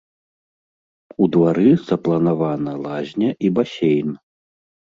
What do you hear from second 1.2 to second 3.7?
У двары запланавана лазня і